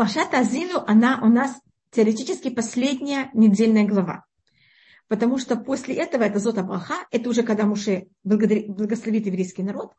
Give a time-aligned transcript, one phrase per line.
[0.00, 4.24] Пашат Азину, она у нас теоретически последняя недельная глава.
[5.08, 9.92] Потому что после этого это Зота Браха, это уже когда Муше благословит еврейский народ.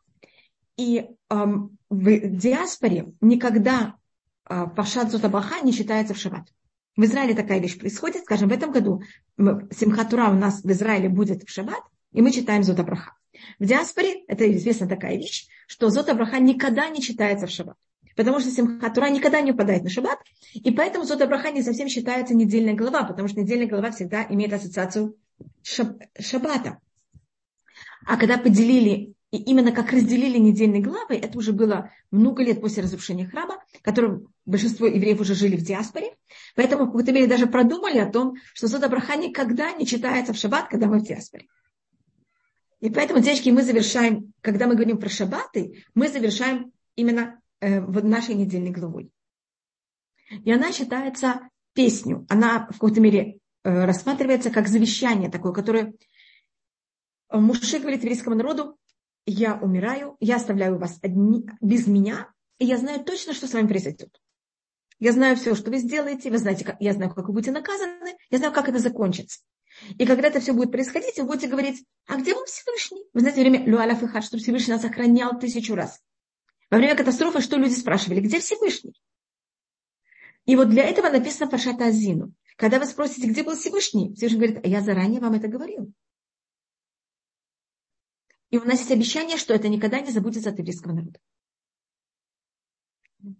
[0.76, 3.94] И эм, в диаспоре никогда
[4.50, 6.48] э, Пашат Зота Браха не считается в шаббат.
[6.96, 8.24] В Израиле такая вещь происходит.
[8.24, 9.04] Скажем, в этом году
[9.38, 13.12] Симхатура у нас в Израиле будет в шаббат, и мы читаем Зота Браха.
[13.60, 17.76] В диаспоре, это известна такая вещь, что Зота Браха никогда не читается в шаббат.
[18.16, 20.18] Потому что Симхатура никогда не упадает на шаббат,
[20.54, 24.52] и поэтому Зота Браха не совсем считается недельная глава, потому что недельная глава всегда имеет
[24.52, 25.16] ассоциацию
[25.62, 26.78] шаб, шаббата.
[28.06, 32.82] А когда поделили, и именно как разделили недельные главы, это уже было много лет после
[32.82, 36.16] разрушения храма, которым большинство евреев уже жили в диаспоре,
[36.54, 40.36] поэтому в какой-то мере даже продумали о том, что Зота Браха никогда не читается в
[40.36, 41.46] шаббат, когда мы в диаспоре.
[42.80, 47.40] И поэтому, девочки, мы завершаем, когда мы говорим про шаббаты, мы завершаем именно
[47.70, 49.10] нашей недельной главой.
[50.44, 52.26] И она считается песню.
[52.28, 55.94] Она в какой-то мере э, рассматривается как завещание такое, которое
[57.30, 58.76] Муше говорит еврейскому народу,
[59.26, 63.68] я умираю, я оставляю вас одни, без меня, и я знаю точно, что с вами
[63.68, 64.20] произойдет.
[64.98, 68.16] Я знаю все, что вы сделаете, вы знаете, как, я знаю, как вы будете наказаны,
[68.30, 69.40] я знаю, как это закончится.
[69.98, 73.04] И когда это все будет происходить, вы будете говорить, а где был Всевышний?
[73.12, 76.00] Вы знаете, время Люаля Фихат, что Всевышний нас охранял тысячу раз.
[76.72, 78.20] Во время катастрофы что люди спрашивали?
[78.20, 78.94] Где Всевышний?
[80.46, 82.32] И вот для этого написано Пашата Азину.
[82.56, 85.92] Когда вы спросите, где был Всевышний, Всевышний говорит, а я заранее вам это говорил.
[88.48, 91.20] И у нас есть обещание, что это никогда не забудется от еврейского народа.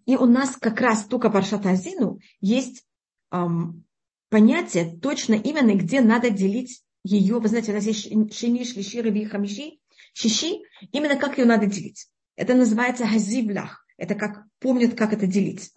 [0.05, 2.85] И у нас как раз только Паршата Азину есть
[3.31, 3.83] эм,
[4.29, 7.39] понятие точно именно, где надо делить ее.
[7.39, 9.79] Вы знаете, у нас есть шини, шлиши, раби, хамиши,
[10.13, 10.61] шиши.
[10.91, 12.12] Именно как ее надо делить.
[12.35, 13.85] Это называется хазивлах.
[13.97, 15.71] Это как помнят, как это делить.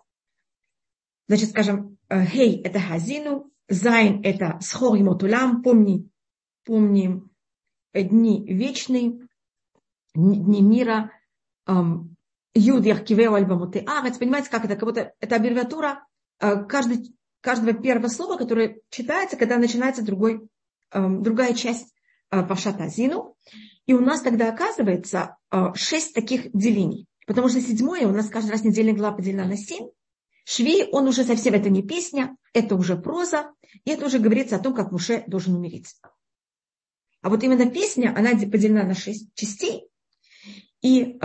[1.28, 6.08] Значит, скажем, э, хей– это хазину, зайн– это схор мотулам, помни,
[6.64, 7.30] помним
[7.92, 9.28] дни вечные,
[10.14, 11.10] дни мира,
[12.56, 14.19] юд яхкивеу альбамуты арец.
[14.19, 14.76] Понимаете, как это?
[14.76, 16.06] Как будто это аббревиатура
[16.41, 20.48] э, каждый каждого первого слова, которое читается, когда начинается другой,
[20.91, 21.94] э, другая часть
[22.31, 23.36] э, Пашата Азину.
[23.86, 27.06] И у нас тогда оказывается э, шесть таких делений.
[27.26, 29.88] Потому что седьмое у нас каждый раз недельная глава поделена на семь.
[30.44, 33.52] Шви, он уже совсем это не песня, это уже проза,
[33.84, 35.96] и это уже говорится о том, как Муше должен умереть.
[37.22, 39.88] А вот именно песня, она поделена на шесть частей,
[40.82, 41.19] и,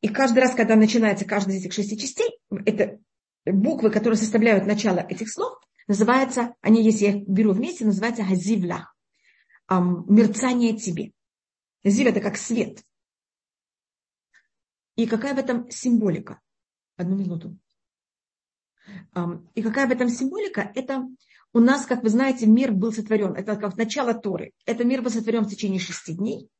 [0.00, 3.00] и каждый раз, когда начинается каждая из этих шести частей, это
[3.44, 5.58] буквы, которые составляют начало этих слов,
[5.88, 8.88] называется, они, если я их беру вместе, называется газивля,
[9.68, 11.10] мерцание тебе.
[11.84, 12.84] Зив это как свет.
[14.96, 16.40] И какая в этом символика?
[16.96, 17.56] Одну минуту.
[19.54, 20.72] И какая в этом символика?
[20.74, 21.06] Это
[21.52, 23.34] у нас, как вы знаете, мир был сотворен.
[23.34, 24.52] Это как начало Торы.
[24.66, 26.50] Это мир был сотворен в течение шести дней.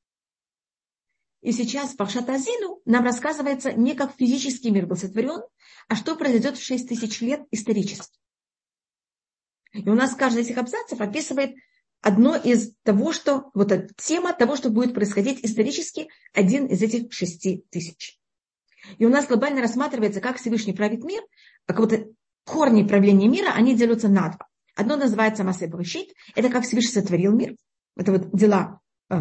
[1.41, 5.43] И сейчас по Шатазину нам рассказывается не как физический мир был сотворен,
[5.89, 8.19] а что произойдет в шесть тысяч лет исторически.
[9.73, 11.55] И у нас каждый из этих абзацев описывает
[12.01, 17.13] одно из того, что, вот эта тема того, что будет происходить исторически, один из этих
[17.13, 18.19] шести тысяч.
[18.99, 21.23] И у нас глобально рассматривается, как Всевышний правит мир,
[21.67, 22.07] а как будто
[22.45, 24.47] корни правления мира, они делятся на два.
[24.75, 27.57] Одно называется Массе Барышит, это как Всевышний сотворил мир,
[27.97, 28.81] это вот дела
[29.11, 29.17] э,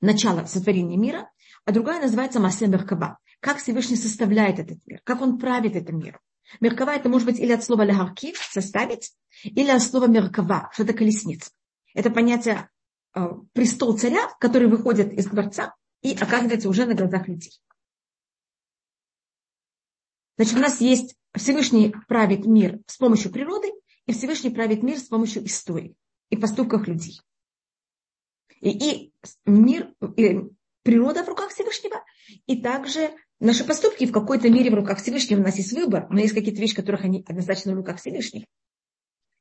[0.00, 1.30] начала сотворения мира,
[1.64, 6.20] а другая называется Массе Меркаба, как Всевышний составляет этот мир, как он правит этим миром.
[6.60, 10.92] Меркава это может быть или от слова лахаркив, составить, или от слова меркава, что это
[10.92, 11.50] колесница.
[11.94, 12.70] Это понятие
[13.14, 13.20] э,
[13.52, 17.52] престол царя, который выходит из дворца и оказывается уже на глазах людей.
[20.36, 23.72] Значит, у нас есть Всевышний правит мир с помощью природы,
[24.06, 25.96] и Всевышний правит мир с помощью истории
[26.30, 27.20] и поступков людей.
[28.60, 29.12] И, и
[29.44, 30.40] мир, и
[30.82, 32.04] природа в руках Всевышнего,
[32.46, 35.40] и также наши поступки в какой-то мере в руках Всевышнего.
[35.40, 38.46] У нас есть выбор, но есть какие-то вещи, которых они однозначно в руках Всевышнего.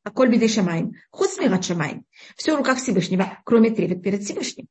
[0.03, 2.05] А коль бедей шамаем, худ смират шамаем.
[2.35, 4.67] Все в руках Всевышнего, кроме трепет перед Всевышним.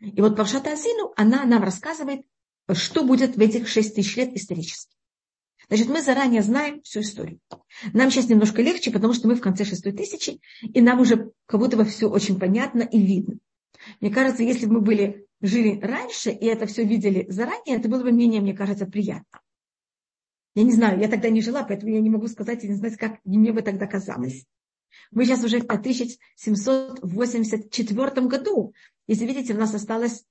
[0.00, 2.22] И вот Павшата Азину, она нам рассказывает,
[2.72, 4.94] что будет в этих шесть тысяч лет исторически.
[5.68, 7.40] Значит, мы заранее знаем всю историю.
[7.92, 11.60] Нам сейчас немножко легче, потому что мы в конце шестой тысячи, и нам уже как
[11.60, 13.38] будто бы все очень понятно и видно.
[14.00, 18.02] Мне кажется, если бы мы были, жили раньше и это все видели заранее, это было
[18.02, 19.40] бы менее, мне кажется, приятно.
[20.54, 22.96] Я не знаю, я тогда не жила, поэтому я не могу сказать и не знать,
[22.96, 24.44] как мне бы тогда казалось.
[25.10, 28.74] Мы сейчас уже в 1784 году.
[29.06, 30.24] Если видите, у нас осталось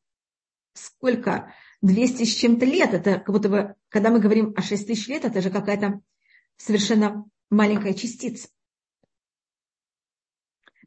[0.74, 1.52] сколько?
[1.82, 2.94] 200 с чем-то лет.
[2.94, 6.02] Это как будто бы, когда мы говорим о 6 тысяч лет, это же какая-то
[6.58, 8.50] совершенно маленькая частица.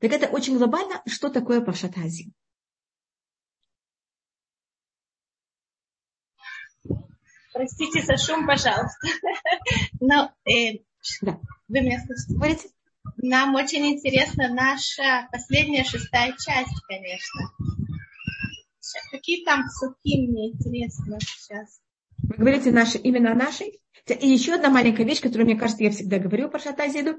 [0.00, 2.32] Так это очень глобально, что такое Пашатази.
[7.60, 9.06] Простите за шум, пожалуйста.
[10.00, 10.78] Но э,
[11.68, 12.32] вы меня слышите?
[12.32, 12.68] Говорите.
[13.18, 17.50] Нам очень интересна наша последняя шестая часть, конечно.
[19.10, 21.80] Какие там псуки мне интересно сейчас?
[22.22, 23.78] Вы говорите наши, именно нашей?
[24.06, 27.18] И еще одна маленькая вещь, которую, мне кажется, я всегда говорю по Шатазиду.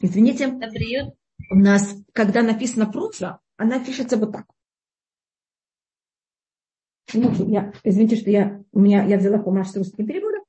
[0.00, 0.46] Извините.
[0.46, 1.12] Добрый
[1.50, 4.46] У нас, когда написано проза, она пишется вот так.
[7.14, 10.42] Ну, я, извините, что я, у меня, я взяла помощь с русским переводом,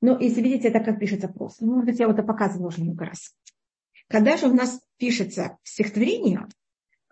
[0.00, 1.64] но если видите, это как пишется просто.
[1.64, 3.34] Ну, может быть, я вот это показывала уже много раз.
[4.08, 6.46] Когда же у нас пишется стихотворение,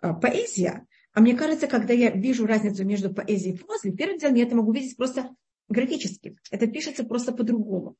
[0.01, 4.35] э, поэзия, а мне кажется, когда я вижу разницу между поэзией и прозой, первым делом
[4.35, 5.29] я это могу видеть просто
[5.67, 6.37] графически.
[6.51, 7.95] Это пишется просто по-другому.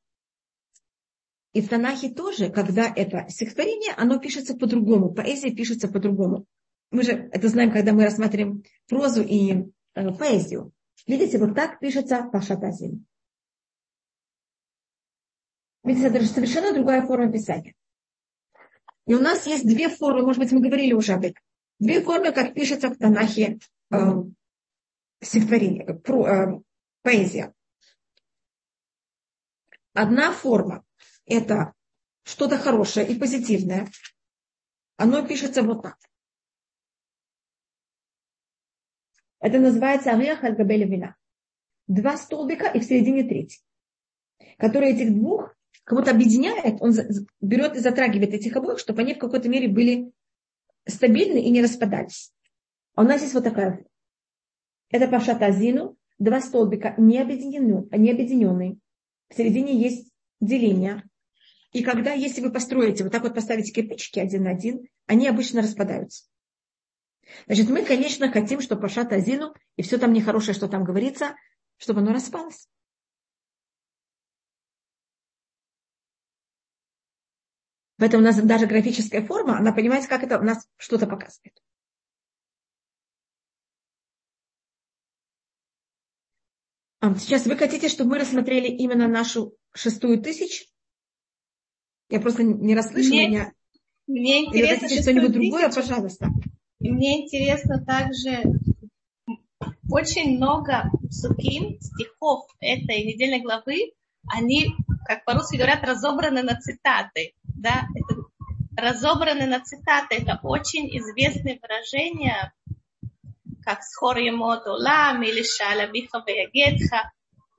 [1.52, 5.14] И в Танахе тоже, когда это стихотворение, оно пишется по-другому.
[5.14, 6.44] Поэзия пишется по-другому.
[6.90, 9.64] Мы же это знаем, когда мы рассматриваем прозу и
[9.94, 10.72] э, поэзию.
[11.06, 13.06] Видите, вот так пишется Пашатазин.
[15.84, 17.74] Видите, это совершенно другая форма писания.
[19.06, 21.40] И у нас есть две формы, может быть, мы говорили уже об этом.
[21.78, 23.58] Две формы, как пишется в Танахе
[23.92, 23.96] э,
[25.22, 26.60] стихотворение, про, э,
[27.02, 27.54] поэзия.
[29.92, 30.84] Одна форма–
[31.24, 31.72] это
[32.24, 33.88] что-то хорошее и позитивное.
[34.96, 35.96] Оно пишется вот так.
[39.40, 41.16] Это называется Ариах аль вина.
[41.86, 43.60] Два столбика и в середине третий.
[44.58, 45.54] Который этих двух
[45.84, 46.92] как будто объединяет, он
[47.40, 50.10] берет и затрагивает этих обоих, чтобы они в какой-то мере были
[50.86, 52.32] стабильны и не распадались.
[52.94, 53.84] А у нас есть вот такая.
[54.90, 58.78] Это Пашат Азину, два столбика не, объединены, не объединенные.
[59.28, 60.10] В середине есть
[60.40, 61.04] деление.
[61.72, 65.62] И когда, если вы построите, вот так вот поставите кирпичики один на один, они обычно
[65.62, 66.24] распадаются.
[67.46, 71.36] Значит, мы, конечно, хотим, чтобы Пашат Азину и все там нехорошее, что там говорится,
[71.76, 72.68] чтобы оно распалось.
[77.98, 81.58] Поэтому у нас даже графическая форма, она понимает, как это у нас что-то показывает.
[87.18, 90.66] Сейчас вы хотите, чтобы мы рассмотрели именно нашу шестую тысячу?
[92.08, 93.52] Я просто не расслышала мне, меня.
[94.06, 96.28] Мне интересно что-нибудь другое, пожалуйста.
[96.90, 98.42] Мне интересно также
[99.90, 103.92] очень много суким, стихов этой недельной главы,
[104.28, 104.74] они,
[105.06, 107.34] как по-русски говорят, разобраны на цитаты.
[107.44, 107.86] Да?
[107.94, 108.22] Это,
[108.76, 110.16] разобраны на цитаты.
[110.16, 112.52] Это очень известное выражение,
[113.64, 117.12] как «Схор емот улам» или «Шаля биха веягетха».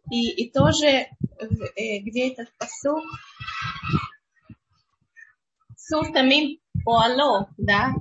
[0.10, 3.04] И, и тоже, э, где этот посуд,
[5.76, 7.94] «Сур тамим поало», да,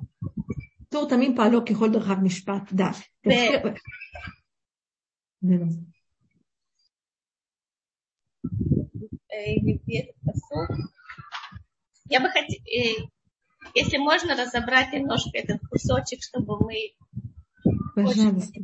[0.96, 3.02] צור תמים פעלו ככל דרכיו משפט דף.
[12.10, 13.08] Я бы хотела, э,
[13.74, 16.94] если можно, разобрать немножко этот кусочек, чтобы мы...
[17.96, 18.60] Пожалуйста.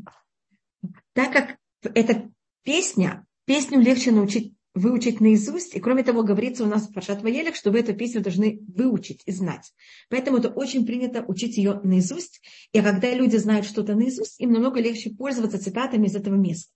[1.13, 2.29] Так как эта
[2.63, 5.74] песня, песню легче научить выучить наизусть.
[5.74, 9.22] И кроме того, говорится у нас в Пашат Ваелях, что вы эту песню должны выучить
[9.26, 9.72] и знать.
[10.08, 12.40] Поэтому это очень принято учить ее наизусть.
[12.72, 16.72] И когда люди знают что-то наизусть, им намного легче пользоваться цитатами из этого места.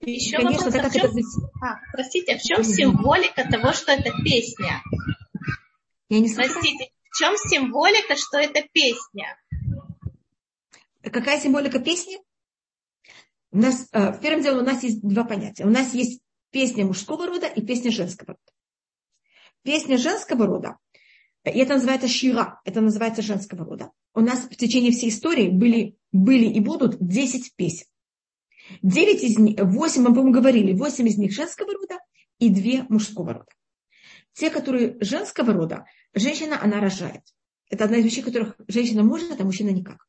[0.00, 1.20] Еще Конечно, вопрос, так, а в чем, это...
[1.62, 4.82] а, простите, а в чем символика того, что это песня?
[6.08, 6.52] Я не слышала.
[6.52, 9.36] Простите, в чем символика, что это песня?
[11.02, 12.18] Какая символика песни?
[13.56, 15.64] У нас, э, первым делом, у нас есть два понятия.
[15.64, 16.20] У нас есть
[16.50, 18.52] песня мужского рода и песня женского рода.
[19.62, 20.76] Песня женского рода,
[21.42, 23.92] и это называется шира, это называется женского рода.
[24.12, 27.86] У нас в течение всей истории были, были и будут 10 песен.
[28.82, 31.98] 9 из них, 8, мы, по-моему, говорили, 8 из них женского рода
[32.38, 33.52] и 2 мужского рода.
[34.34, 37.22] Те, которые женского рода, женщина, она рожает.
[37.70, 40.05] Это одна из вещей, которых женщина может, а мужчина никак.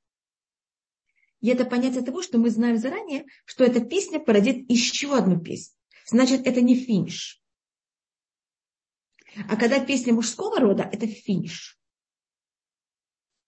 [1.42, 5.76] И это понятие того, что мы знаем заранее, что эта песня породит еще одну песню.
[6.08, 7.42] Значит, это не финиш.
[9.48, 11.78] А когда песня мужского рода, это финиш.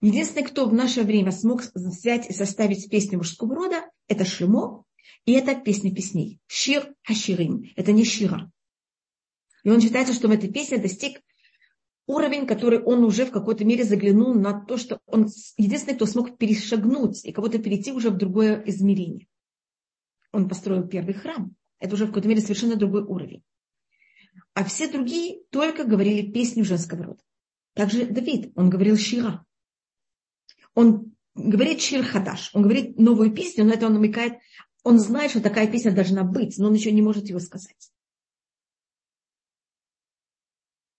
[0.01, 4.86] Единственный, кто в наше время смог взять и составить песню мужского рода, это Шлюмо,
[5.25, 6.39] и это песня песней.
[6.48, 7.72] Шир Хаширим.
[7.75, 8.51] Это не Шира.
[9.63, 11.22] И он считается, что в этой песне достиг
[12.10, 16.38] уровень, который он уже в какой-то мере заглянул на то, что он единственный, кто смог
[16.38, 19.28] перешагнуть и кого-то перейти уже в другое измерение.
[20.32, 21.56] Он построил первый храм.
[21.78, 23.44] Это уже в какой-то мере совершенно другой уровень.
[24.56, 27.22] А все другие только говорили песню женского рода.
[27.75, 29.46] Также Давид, он говорил Шира.
[30.74, 34.34] Он говорит Шир Хадаш, он говорит новую песню, но это он намекает,
[34.84, 37.92] он знает, что такая песня должна быть, но он еще не может его сказать.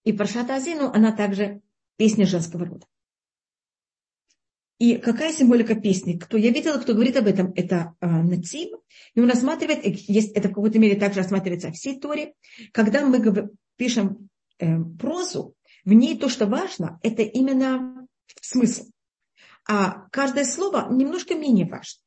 [0.04, 1.60] И Паршата Азину, она также
[1.96, 2.86] песня женского рода.
[4.78, 6.16] И какая символика песни?
[6.16, 8.80] Кто я видела, кто говорит об этом, это э, Нацим.
[9.14, 12.32] И он рассматривает, есть, это в какой-то мере также рассматривается в всей Торе.
[12.72, 15.54] Когда мы пишем э, прозу,
[15.84, 18.06] в ней то, что важно, это именно
[18.40, 18.90] смысл.
[19.68, 22.00] А каждое слово немножко менее важно.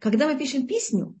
[0.00, 1.16] Когда мы пишем песню,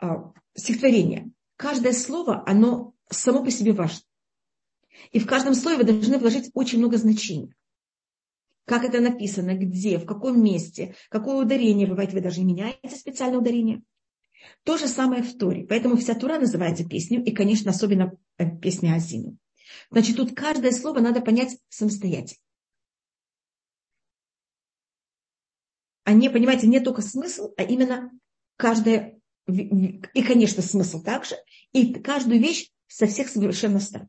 [0.00, 0.06] э,
[0.54, 4.00] стихотворение, каждое слово, оно само по себе важно.
[5.10, 7.54] И в каждом слове вы должны вложить очень много значений.
[8.64, 13.82] Как это написано, где, в каком месте, какое ударение бывает, вы даже меняете специальное ударение.
[14.64, 15.66] То же самое в Торе.
[15.68, 19.36] Поэтому вся Тура называется песней, и, конечно, особенно э, песня Азину.
[19.90, 22.38] Значит, тут каждое слово надо понять самостоятельно.
[26.04, 28.10] А не, понимаете, не только смысл, а именно
[28.56, 31.36] каждое, и, конечно, смысл также,
[31.72, 34.08] и каждую вещь со всех совершенно сторон.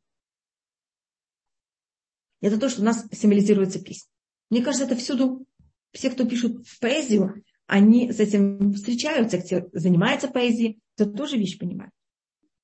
[2.43, 4.09] Это то, что у нас символизируется песня.
[4.49, 5.45] Мне кажется, это всюду,
[5.93, 11.93] все, кто пишут поэзию, они с этим встречаются, кто занимается поэзией, то тоже вещь понимают.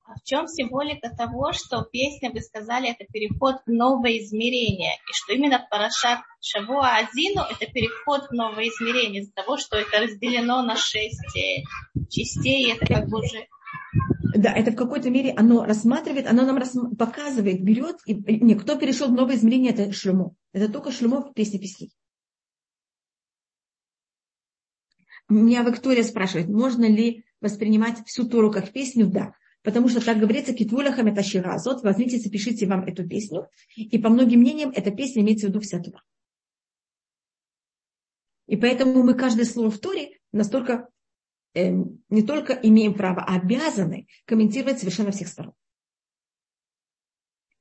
[0.04, 5.14] А в чем символика того, что песня, вы сказали, это переход в новое измерение, и
[5.14, 10.62] что именно Парашат Шавуа Азину это переход в новое измерение из-за того, что это разделено
[10.62, 11.64] на шесть э,
[12.10, 13.48] частей, это как бы уже
[14.36, 16.76] да, это в какой-то мере оно рассматривает, оно нам рас...
[16.98, 17.98] показывает, берет.
[18.06, 18.14] И...
[18.14, 20.36] Не, кто перешел в новое измерение, это Шлюмо.
[20.54, 21.92] Это только Шлюмо в песне песней.
[25.28, 29.08] Меня Виктория спрашивает, можно ли воспринимать всю Тору как песню?
[29.08, 29.34] Да.
[29.62, 33.48] Потому что, так говорится, китвулахам это ширазот, возьмите, запишите вам эту песню.
[33.76, 36.02] И по многим мнениям, эта песня имеется в виду вся Тора.
[38.48, 40.90] И поэтому мы каждое слово в Торе настолько
[41.54, 45.54] не только имеем право, а обязаны комментировать совершенно всех сторон.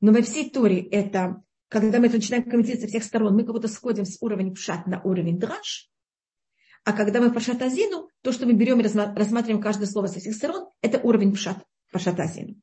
[0.01, 3.53] Но во всей Торе это, когда мы это начинаем комментировать со всех сторон, мы как
[3.53, 5.91] будто сходим с уровня пшат на уровень драж,
[6.85, 10.35] а когда мы пашат азину, то, что мы берем и рассматриваем каждое слово со всех
[10.35, 12.57] сторон, это уровень пшат, пашат азину.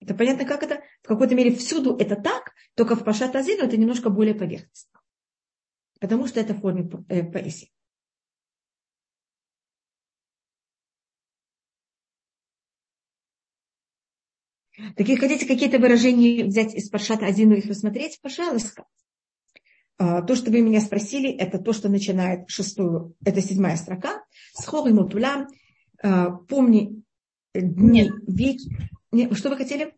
[0.00, 0.82] Это понятно, как это?
[1.02, 5.00] В какой-то мере всюду это так, только в пашат азину это немножко более поверхностно.
[6.00, 7.22] Потому что это в форме э,
[14.79, 14.93] поэзии.
[14.95, 18.19] Такие хотите какие-то выражения взять из Паршата Азину их рассмотреть?
[18.21, 18.85] Пожалуйста.
[19.97, 24.23] А, то, что вы меня спросили, это то, что начинает шестую, это седьмая строка.
[24.53, 25.47] Схор и мутулям.
[26.03, 27.03] А, помни
[27.53, 28.69] дни, веки.
[29.33, 29.93] Что вы хотели?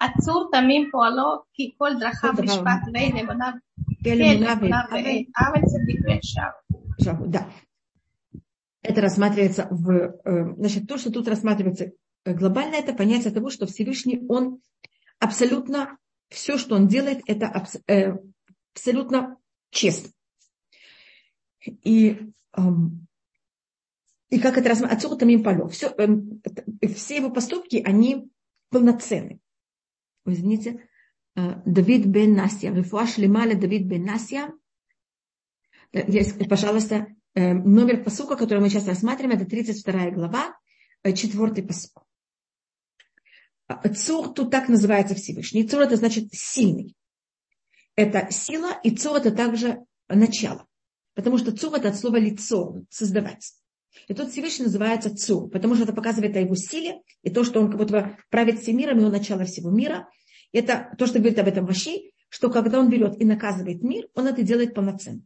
[0.00, 3.52] עצור תמים פועלו כי כל דרכיו משפט ואין אמוניו
[4.04, 6.50] כן אמוניו ואין אבל צדיק וישר.
[7.30, 7.42] Да
[8.81, 9.91] это рассматривается в...
[9.91, 11.91] Э, значит, то, что тут рассматривается
[12.23, 14.61] э, глобально, это понятие того, что Всевышний, он
[15.19, 15.97] абсолютно,
[16.29, 18.13] все, что он делает, это э,
[18.73, 19.37] абсолютно
[19.69, 20.11] честно.
[21.65, 23.07] И, эм,
[24.29, 25.67] и как это рассматривается, отсюда там им полё.
[25.67, 26.41] Все, эм,
[26.95, 28.31] все его поступки, они
[28.69, 29.39] полноценны.
[30.25, 30.87] Извините.
[31.35, 32.73] Давид бен Насия.
[32.73, 34.53] Рифуаш лималя Давид бен Насия.
[36.49, 40.55] Пожалуйста, Э, номер посука, который мы сейчас рассматриваем, это 32 глава,
[41.03, 42.05] 4 э, посук.
[43.67, 45.67] А, цур тут так называется Всевышний.
[45.67, 46.95] Цур это значит сильный.
[47.95, 50.65] Это сила, и цур это также начало.
[51.13, 53.53] Потому что цур это от слова лицо, создавать.
[54.07, 57.59] И тут Всевышний называется цур, потому что это показывает о его силе, и то, что
[57.59, 60.07] он как будто правит всем миром, и он начало всего мира.
[60.51, 64.27] Это то, что говорит об этом Ваши, что когда он берет и наказывает мир, он
[64.27, 65.21] это делает полноценно.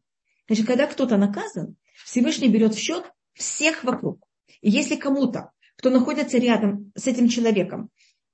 [0.47, 4.25] Значит, когда кто-то наказан, Всевышний берет в счет всех вокруг.
[4.61, 7.89] И если кому-то, кто находится рядом с этим человеком,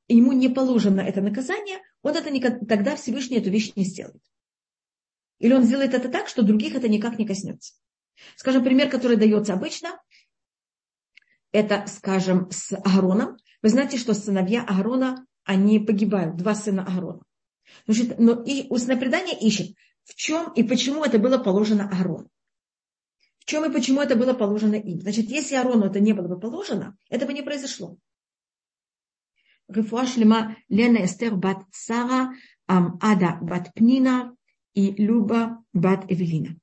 [0.07, 4.21] ему не положено это наказание, он это никогда, тогда Всевышний эту вещь не сделает.
[5.39, 7.73] Или он сделает это так, что других это никак не коснется.
[8.35, 9.99] Скажем, пример, который дается обычно,
[11.51, 13.37] это, скажем, с Аароном.
[13.61, 17.21] Вы знаете, что сыновья Аарона, они погибают, два сына Аарона.
[17.85, 22.29] Значит, но и устное предание ищет, в чем и почему это было положено Аарону
[23.49, 25.01] чем и почему это было положено им.
[25.01, 27.97] Значит, если Арону это не было бы положено, это бы не произошло.
[29.67, 32.33] Рифуа шлема Лена Эстер бат Сара,
[32.67, 34.35] Ада бат Пнина
[34.75, 36.57] и Люба бат Эвелина.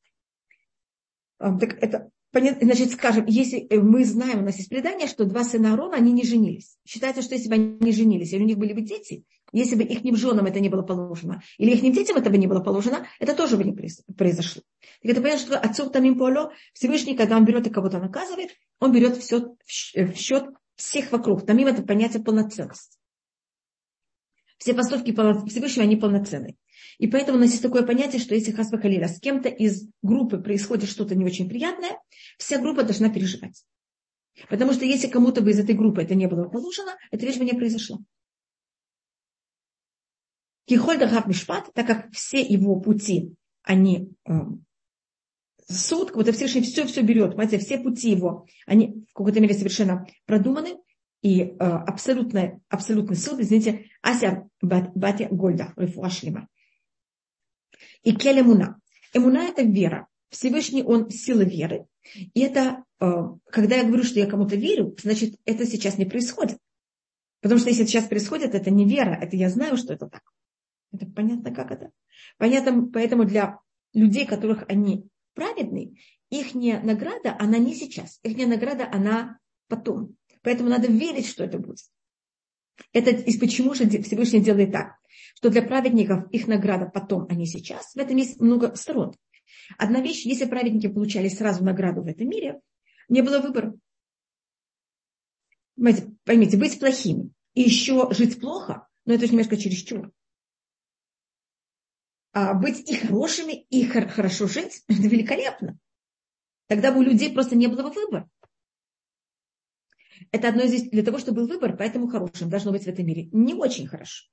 [1.38, 5.96] Так это Значит, скажем, если мы знаем, у нас есть предание, что два сына Аарона,
[5.96, 6.76] они не женились.
[6.84, 9.82] Считается, что если бы они не женились, или у них были бы дети, если бы
[9.84, 13.34] их женам это не было положено, или их детям это бы не было положено, это
[13.34, 14.62] тоже бы не произошло.
[15.02, 18.50] Так это понятно, что отцов Тамим Поло, Всевышний, когда он берет и кого-то наказывает,
[18.80, 21.46] он берет все в счет всех вокруг.
[21.46, 22.98] Тамим это понятие полноценности.
[24.58, 26.56] Все поступки Всевышнего, они полноценны.
[26.98, 30.38] И поэтому у нас есть такое понятие, что если Хасба Халиля с кем-то из группы
[30.38, 31.98] происходит что-то не очень приятное,
[32.38, 33.64] вся группа должна переживать.
[34.48, 37.44] Потому что если кому-то бы из этой группы это не было положено, эта вещь бы
[37.44, 37.98] не произошла.
[40.66, 44.32] Кихольда Мишпат, так как все его пути, они э,
[45.68, 50.06] суд, как будто Всевышний все-все берет, понимаете, все пути его, они в какой-то мере совершенно
[50.26, 50.76] продуманы,
[51.22, 56.48] и э, абсолютный, абсолютный суд, извините, Ася Батя Гольда, Рифуашлима.
[58.02, 58.80] И келемуна.
[59.12, 60.06] Эмуна– это вера.
[60.28, 61.86] Всевышний он сила веры.
[62.14, 63.06] И это, э,
[63.50, 66.58] когда я говорю, что я кому-то верю, значит, это сейчас не происходит.
[67.40, 70.22] Потому что если это сейчас происходит, это не вера, это я знаю, что это так.
[70.96, 71.90] Это понятно, как это?
[72.38, 73.60] Понятно, поэтому для
[73.92, 75.94] людей, которых они праведные,
[76.30, 78.18] их награда, она не сейчас.
[78.22, 79.38] Их награда, она
[79.68, 80.16] потом.
[80.42, 81.78] Поэтому надо верить, что это будет.
[82.92, 84.96] Это и почему же Всевышний делает так,
[85.34, 87.94] что для праведников их награда потом, а не сейчас.
[87.94, 89.14] В этом есть много сторон.
[89.78, 92.60] Одна вещь, если праведники получали сразу награду в этом мире,
[93.08, 93.74] не было выбора.
[95.76, 100.12] Понимаете, быть плохими и еще жить плохо, но это же немножко чересчур.
[102.38, 105.78] А быть и хорошими, и хорошо жить, это великолепно.
[106.66, 108.28] Тогда бы у людей просто не было бы выбора.
[110.32, 113.30] Это одно из для того, чтобы был выбор, поэтому хорошим должно быть в этом мире.
[113.32, 114.28] Не очень хорошо.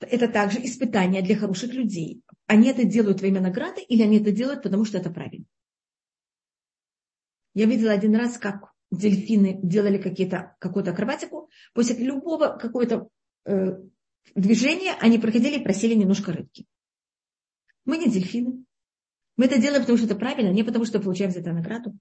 [0.00, 2.24] Это также испытание для хороших людей.
[2.48, 5.46] Они это делают во имя награды или они это делают, потому что это правильно.
[7.54, 11.48] Я видела один раз, как дельфины делали какие-то, какую-то акробатику.
[11.74, 13.08] После любого какого-то
[13.44, 13.78] э,
[14.34, 16.66] движения они проходили и просили немножко рыбки.
[17.84, 18.64] Мы не дельфины.
[19.36, 21.98] Мы это делаем, потому что это правильно, не потому что получаем за это награду.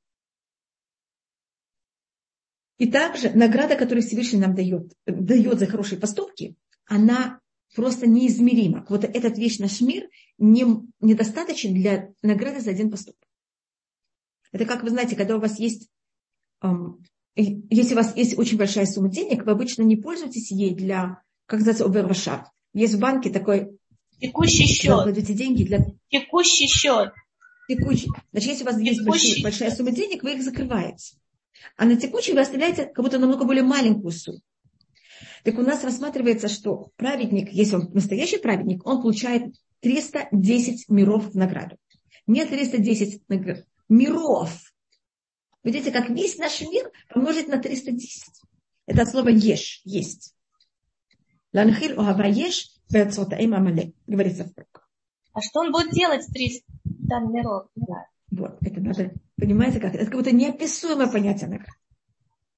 [2.78, 6.56] И также награда, которую Всевышний нам дает, дает за хорошие поступки,
[6.86, 7.40] она
[7.76, 8.86] просто неизмерима.
[8.90, 10.66] Вот этот весь наш мир не,
[11.00, 13.28] недостаточен для награды за один поступок.
[14.52, 15.90] Это как вы знаете, когда у вас есть,
[16.62, 17.04] эм,
[17.36, 21.60] если у вас есть очень большая сумма денег, вы обычно не пользуетесь ей для, как
[21.60, 22.48] называется, овервашар.
[22.74, 23.78] Есть в банке такой...
[24.20, 25.06] Текущий счет.
[25.06, 25.86] Вы деньги для...
[26.10, 27.12] Текущий счет.
[27.70, 28.10] Текущий.
[28.32, 31.16] Значит, если у вас есть большая, большая сумма денег, вы их закрываете.
[31.78, 34.40] А на текущий вы оставляете как будто намного более маленькую сумму.
[35.44, 41.38] Так у нас рассматривается, что праведник, если он настоящий праведник, он получает 310 миров в
[41.38, 41.78] награду.
[42.26, 44.50] Не 310 наград, миров.
[45.64, 48.24] Видите, как весь наш мир помножить на 310.
[48.88, 50.33] Это от слова ешь, есть.
[51.54, 52.70] Ланхиль оава еш,
[54.08, 54.90] говорится в пророках.
[55.34, 56.64] А что он будет делать с 300
[57.32, 57.68] миров?
[58.32, 61.72] Вот, это надо, понимаете, как это как будто неописуемое понятие награды.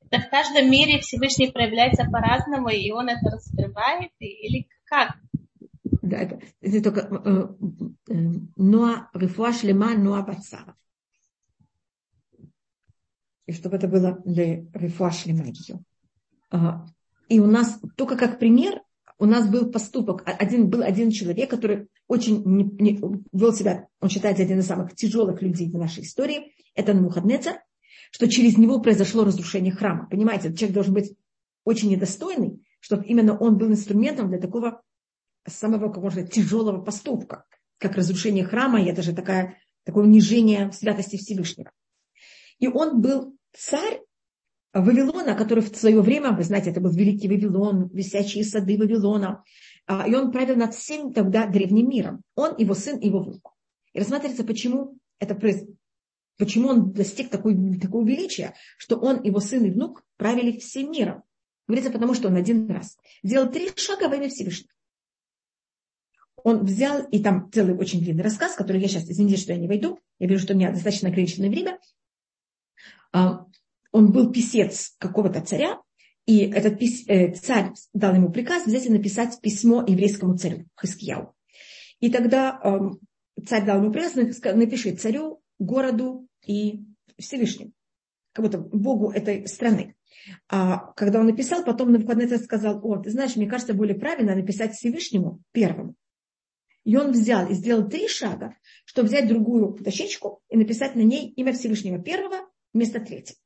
[0.10, 5.17] Это в каждом мире Всевышний проявляется по-разному, и он это раскрывает, или как?
[6.01, 7.47] Да, это, это только э,
[8.10, 8.13] э,
[8.55, 10.75] Ноа, Рифуа Шлема, Ноа Бацара.
[13.47, 15.84] И чтобы это было для Рифуа Шлема ее.
[17.27, 18.81] И у нас, только как пример,
[19.17, 24.09] у нас был поступок, один, был один человек, который очень не, не, вел себя, он
[24.09, 27.61] считается один из самых тяжелых людей в нашей истории, это Нухаднецер,
[28.11, 30.07] что через него произошло разрушение храма.
[30.09, 31.15] Понимаете, человек должен быть
[31.63, 34.81] очень недостойный, чтобы именно он был инструментом для такого
[35.47, 37.45] самого, как можно сказать, тяжелого поступка,
[37.77, 41.71] как разрушение храма, и это же такая, такое унижение святости Всевышнего.
[42.59, 44.01] И он был царь
[44.75, 49.41] Вавилона, который в свое время, вы знаете, это был великий Вавилон, висячие сады Вавилона,
[49.88, 52.21] а, и он правил над всем тогда древним миром.
[52.35, 53.53] Он, его сын, его внук.
[53.93, 55.39] И рассматривается, почему это
[56.38, 61.23] почему он достиг такой, такого величия, что он, его сын и внук правили всем миром.
[61.67, 64.69] Говорится, потому что он один раз сделал три шага во имя Всевышнего.
[66.35, 69.69] Он взял, и там целый очень длинный рассказ, который я сейчас, извините, что я не
[69.69, 71.79] войду, я вижу, что у меня достаточно ограниченное время.
[73.95, 75.81] Он был писец какого-то царя,
[76.25, 81.34] и этот пис, э, царь дал ему приказ взять и написать письмо еврейскому царю Хискияу.
[82.01, 86.84] И тогда э, царь дал ему приказ, напиши царю, городу и
[87.17, 87.71] Всевышнему.
[88.34, 89.95] как будто Богу этой страны.
[90.49, 94.36] А когда он написал, потом на выходные сказал, о, ты знаешь, мне кажется, более правильно
[94.36, 95.95] написать Всевышнему первому.
[96.84, 101.29] И он взял и сделал три шага, чтобы взять другую дощечку и написать на ней
[101.29, 103.39] имя Всевышнего первого вместо третьего.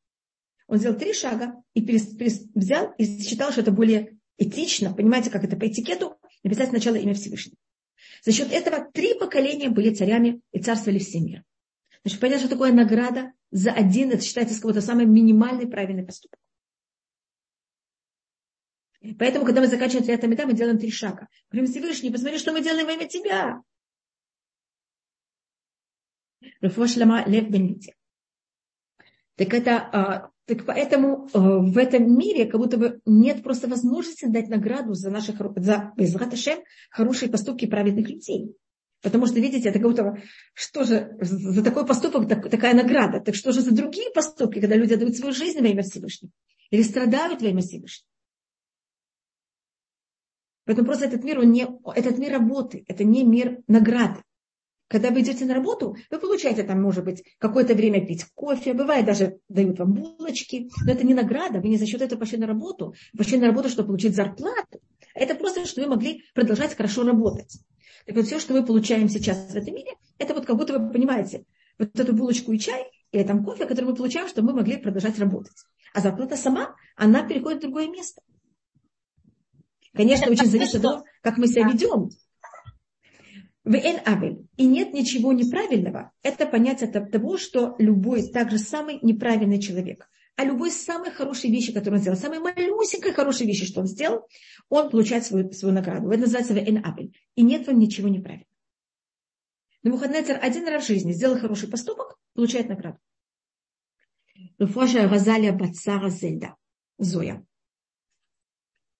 [0.69, 5.31] Он сделал три шага и перес, перес, взял и считал, что это более этично, понимаете,
[5.31, 7.57] как это по этикету, написать сначала имя Всевышнего.
[8.23, 11.43] За счет этого три поколения были царями и царствовали все мир.
[12.03, 16.39] Значит, понятно, что такое награда за один, это считается какой-то самый минимальный правильный поступок.
[19.17, 21.29] Поэтому, когда мы заканчиваем Триата Меда, мы делаем три шага.
[21.49, 23.63] Говорим, Всевышний, посмотри, что мы делаем во имя Тебя.
[29.35, 34.25] Так это, а, так поэтому а, в этом мире как будто бы нет просто возможности
[34.25, 35.93] дать награду за наши, за,
[36.35, 36.59] Шем,
[36.89, 38.55] хорошие поступки праведных людей.
[39.01, 40.17] Потому что, видите, это как будто,
[40.53, 43.19] что же за такой поступок так, такая награда?
[43.19, 46.31] Так что же за другие поступки, когда люди отдают свою жизнь во имя Всевышнего?
[46.71, 48.07] Или страдают во имя Всевышнего?
[50.65, 54.21] Поэтому просто этот мир, он не, этот мир работы, это не мир награды.
[54.89, 59.05] Когда вы идете на работу, вы получаете там, может быть, какое-то время пить кофе, бывает
[59.05, 62.47] даже дают вам булочки, но это не награда, вы не за счет этого пошли на
[62.47, 64.81] работу, пошли на работу, чтобы получить зарплату.
[65.13, 67.59] Это просто, что вы могли продолжать хорошо работать.
[68.07, 70.91] Так вот, все, что мы получаем сейчас в этом мире, это вот как будто вы
[70.91, 71.45] понимаете,
[71.77, 75.19] вот эту булочку и чай, или там кофе, который мы получаем, чтобы мы могли продолжать
[75.19, 75.65] работать.
[75.93, 78.23] А зарплата сама, она переходит в другое место.
[79.93, 82.09] Конечно, это очень зависит от того, как мы себя ведем.
[83.69, 84.47] В авель.
[84.57, 86.11] И нет ничего неправильного.
[86.23, 91.71] Это понятие от того, что любой также самый неправильный человек, а любой самой хорошей вещи,
[91.71, 94.27] которую он сделал, самой малюсенькой хорошей вещи, что он сделал,
[94.69, 96.09] он получает свою, свою награду.
[96.09, 97.15] Это называется в авель.
[97.35, 98.47] И нет вам ничего неправильного.
[99.83, 102.97] Но Мухаднецер один раз в жизни сделал хороший поступок, получает награду.
[104.57, 106.55] Руфоша Газалия Бацара Зельда.
[106.97, 107.45] Зоя.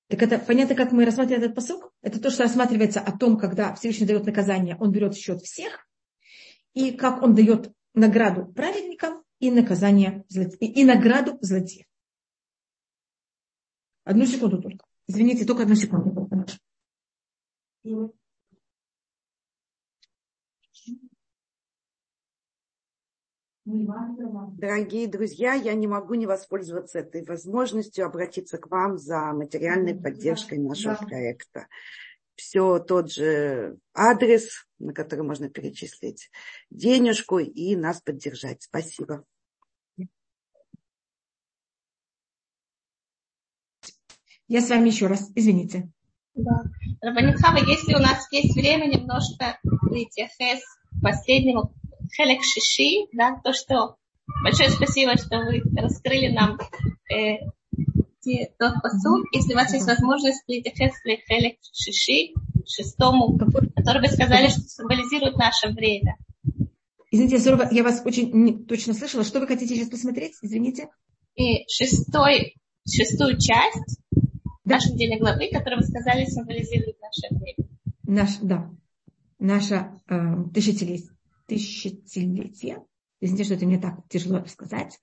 [0.09, 1.83] Так это понятно, как мы рассматриваем этот посыл?
[2.01, 5.87] Это то, что рассматривается о том, когда Всевышний дает наказание, он берет в счет всех,
[6.73, 10.25] и как он дает награду праведникам и наказание
[10.59, 11.85] и, награду злодеям.
[14.03, 14.83] Одну секунду только.
[15.05, 16.27] Извините, только одну секунду.
[23.69, 30.57] Дорогие друзья, я не могу не воспользоваться этой возможностью обратиться к вам за материальной поддержкой
[30.57, 31.05] нашего да.
[31.05, 31.67] проекта.
[32.35, 36.31] Все тот же адрес, на который можно перечислить
[36.71, 38.63] денежку и нас поддержать.
[38.63, 39.23] Спасибо.
[44.47, 45.91] Я с вами еще раз, извините.
[46.33, 46.63] Да.
[47.01, 49.59] Рабанитхава, если у нас есть время немножко
[49.91, 51.71] Литяхес к последнему
[52.15, 53.95] Хелек Шиши, да, то, что
[54.43, 56.57] большое спасибо, что вы раскрыли нам
[57.11, 57.37] э,
[58.57, 59.25] тот посуд.
[59.33, 62.33] Если у вас есть возможность, прийти Хелек Шиши,
[62.67, 63.37] шестому,
[63.75, 66.17] который вы сказали, что символизирует наше время.
[67.11, 67.37] Извините,
[67.71, 69.23] я вас очень не, точно слышала.
[69.23, 70.33] Что вы хотите сейчас посмотреть?
[70.41, 70.89] Извините.
[71.35, 72.55] И шестой,
[72.87, 74.75] шестую часть да.
[74.75, 77.69] нашей недельной главы, которую вы сказали, символизирует наше время.
[78.03, 78.69] Наш, да.
[79.39, 81.09] Наша э, тысячелетие
[81.49, 82.83] тысячелетия.
[83.19, 84.99] Извините, что это мне так тяжело сказать.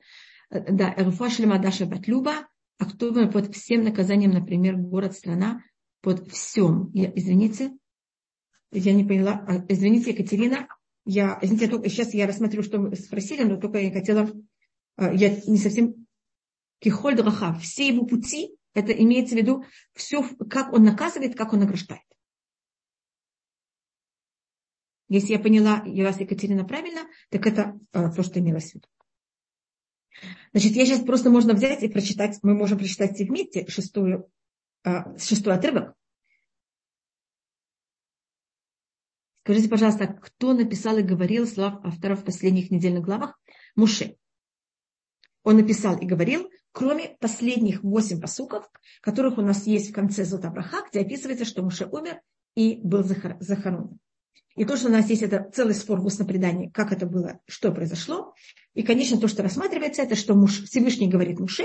[0.51, 5.63] Э, да, Руфашлема Даша Батлюба, а кто под всем наказанием, например, город, страна,
[6.01, 6.91] под всем.
[6.95, 7.73] Я, извините,
[8.71, 9.45] я не поняла.
[9.47, 10.69] А, извините, Екатерина,
[11.05, 14.31] я, извините, я только, сейчас я рассмотрю, что вы спросили, но только я хотела,
[14.99, 16.07] э, я не совсем
[16.79, 21.61] Кихоль Драха, все его пути, это имеется в виду все, как он наказывает, как он
[21.61, 22.03] награждает.
[25.09, 28.89] Если я поняла я вас, Екатерина, правильно, так это а, то, что имелось в виду.
[30.53, 34.31] Значит, я сейчас просто можно взять и прочитать, мы можем прочитать все вместе шестую,
[34.83, 35.95] а, шестой отрывок.
[39.45, 43.39] Скажите, пожалуйста, кто написал и говорил слов авторов в последних недельных главах?
[43.77, 44.17] Муше.
[45.45, 48.69] Он написал и говорил, кроме последних восемь посуков,
[49.03, 52.21] которых у нас есть в конце Зотабраха, где описывается, что Муше умер
[52.57, 54.01] и был захоронен.
[54.57, 57.41] И то, что у нас есть это целый спор в устном предании, как это было,
[57.47, 58.35] что произошло.
[58.75, 61.65] И, конечно, то, что рассматривается, это что муж, Всевышний говорит Муше.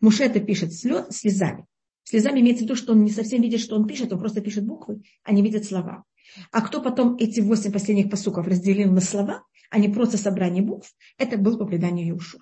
[0.00, 1.66] Муше это пишет слез, слезами.
[2.02, 4.66] Слезами имеется в виду, что он не совсем видит, что он пишет, он просто пишет
[4.66, 6.04] буквы, а не видит слова.
[6.50, 10.94] А кто потом эти восемь последних посуков разделил на слова, а не просто собрание букв,
[11.18, 12.38] это был по преданию Юшу.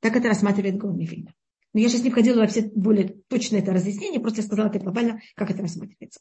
[0.00, 1.34] Так это рассматривает Гаумивильна.
[1.74, 4.78] Но я сейчас не входила во все более точное это разъяснение, просто я сказала это
[4.78, 6.20] глобально, как это рассматривается.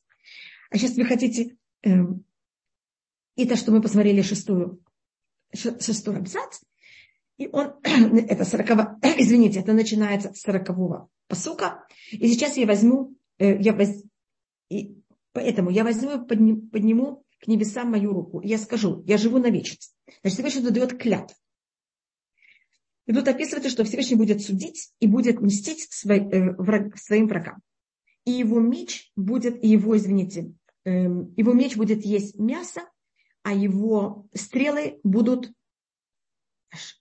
[0.69, 2.25] А сейчас вы хотите эм,
[3.35, 4.79] и то, что мы посмотрели шестую,
[5.53, 6.61] шестой абзац.
[7.37, 11.85] И он, это сорокового, извините, это начинается с сорокового посука.
[12.11, 13.89] И сейчас я возьму, э, я воз,
[14.69, 14.97] и
[15.33, 18.41] поэтому я возьму, подниму, подниму к небесам мою руку.
[18.41, 19.95] Я скажу, я живу на вечность.
[20.21, 21.35] Значит, Всевышний дает клятв.
[23.07, 27.59] И тут описывается, что Всевышний будет судить и будет мстить свой, э, враг, своим врагам.
[28.25, 30.53] И его меч будет, его, извините,
[30.85, 32.81] э, его меч будет есть мясо,
[33.43, 35.51] а его стрелы будут,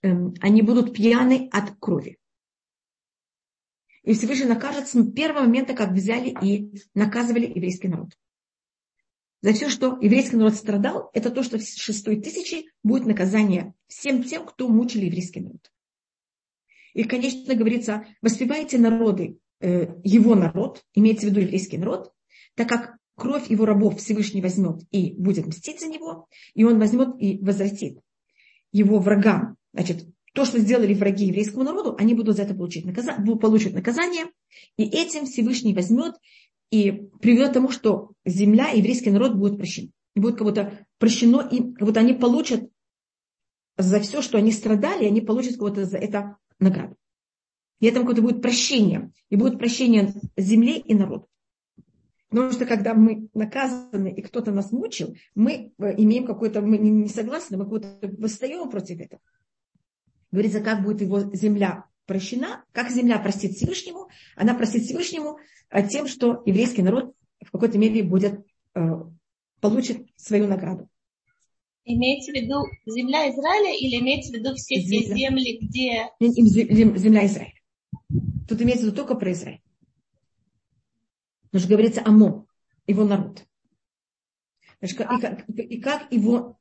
[0.01, 0.09] э,
[0.41, 2.17] они будут пьяны от крови.
[4.03, 8.17] И Всевышний накажет с первого момента, как взяли и наказывали еврейский народ.
[9.41, 14.23] За все, что еврейский народ страдал, это то, что в шестой тысячи будет наказание всем
[14.23, 15.71] тем, кто мучили еврейский народ.
[16.93, 22.13] И, конечно, говорится, воспевайте народы, э, его народ, имеется в виду еврейский народ,
[22.55, 27.09] так как кровь его рабов Всевышний возьмет и будет мстить за него, и он возьмет
[27.19, 27.99] и возвратит
[28.71, 29.57] его врагам.
[29.73, 34.25] Значит, то, что сделали враги еврейскому народу, они будут за это получить наказание, получат наказание,
[34.75, 36.15] и этим Всевышний возьмет
[36.71, 39.91] и приведет к тому, что земля, еврейский народ будет прощен.
[40.15, 42.71] И будет как будто прощено им, как будто они получат
[43.77, 46.95] за все, что они страдали, они получат кого-то за это награду.
[47.81, 49.11] И это какое-то будет прощение.
[49.29, 51.27] И будет прощение земле и народу.
[52.31, 57.09] Потому что когда мы наказаны и кто-то нас мучил, мы э, имеем какой-то, мы не
[57.09, 59.21] согласны, мы какой-то восстаем против этого.
[60.31, 65.39] Говорится, как будет его земля прощена, как земля простит Всевышнему, она простит Всевышнему
[65.69, 67.13] э, тем, что еврейский народ
[67.45, 68.79] в какой-то мере будет, э,
[69.59, 70.87] получит свою награду.
[71.83, 76.07] Имеется в виду земля Израиля или имеется в виду все те земли, где...
[76.21, 77.53] Земля Израиля.
[78.47, 79.59] Тут имеется в виду только про Израиль.
[81.51, 82.45] Потому что говорится Амо,
[82.87, 83.45] его народ.
[84.79, 86.57] Значит, и, как, и как его,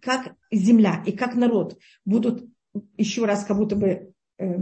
[0.00, 2.48] как земля и как народ будут
[2.96, 4.56] еще раз как будто бы, э,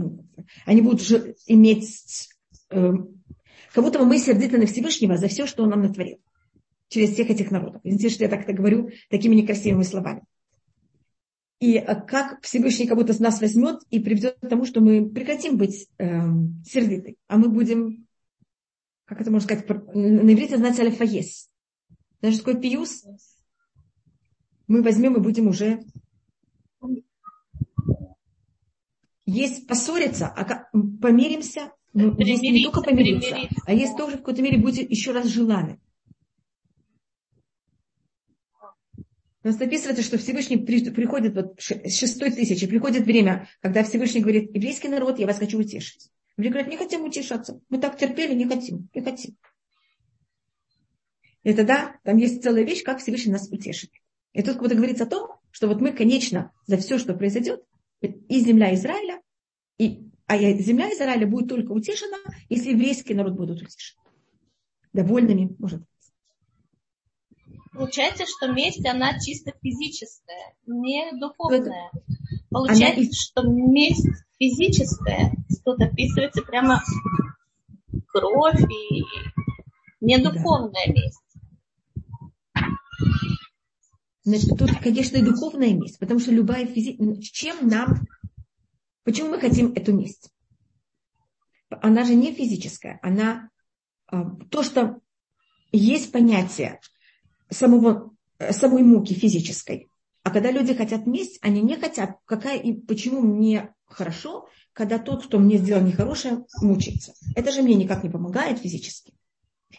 [0.65, 2.29] они будут же иметь,
[2.71, 2.91] э,
[3.73, 6.19] как будто бы мы сердиты на Всевышнего за все, что он нам натворил
[6.89, 7.81] через всех этих народов.
[7.83, 10.23] Извините, что я так это говорю такими некрасивыми словами.
[11.59, 15.57] И э, как Всевышний как будто нас возьмет и приведет к тому, что мы прекратим
[15.57, 16.21] быть э,
[16.65, 18.07] сердиты, а мы будем,
[19.09, 21.49] как это можно сказать, на иврите называется алифаес.
[22.21, 23.05] Даже такой пиюс
[24.67, 25.83] мы возьмем и будем уже
[29.25, 30.69] есть поссориться, а
[31.01, 35.25] помиримся, ну, есть не только помириться, а есть тоже в какой-то мере будет еще раз
[35.25, 35.79] желаны.
[39.41, 44.89] У нас описывается, что Всевышний приходит вот шестой тысячи, приходит время, когда Всевышний говорит, еврейский
[44.89, 46.11] народ, я вас хочу утешить.
[46.39, 47.59] Евреи говорят, не хотим утешаться.
[47.67, 49.35] Мы так терпели, не хотим, не хотим.
[51.43, 53.91] И тогда там есть целая вещь, как Всевышний нас утешит.
[54.31, 57.61] И тут как говорится о том, что вот мы, конечно, за все, что произойдет,
[57.99, 59.21] и земля Израиля,
[59.77, 63.99] и, а земля Израиля будет только утешена, если еврейский народ будет утешен.
[64.93, 65.83] Довольными, может
[67.73, 71.91] Получается, что месть, она чисто физическая, не духовная.
[72.49, 73.11] Получается, она...
[73.11, 74.07] что месть
[74.39, 76.81] физическая, тут описывается прямо
[78.07, 79.03] кровь и
[80.01, 80.93] не духовная да.
[80.93, 81.19] месть.
[84.23, 87.21] Значит, тут, конечно, и духовная месть, потому что любая физическая...
[87.21, 88.07] Чем нам...
[89.03, 90.31] Почему мы хотим эту месть?
[91.69, 93.49] Она же не физическая, она...
[94.07, 94.99] А, то, что
[95.71, 96.79] есть понятие
[97.49, 99.88] самого, э, самой муки физической.
[100.23, 105.25] А когда люди хотят месть, они не хотят, какая и почему мне хорошо, когда тот,
[105.25, 107.13] кто мне сделал нехорошее, мучается.
[107.35, 109.13] Это же мне никак не помогает физически.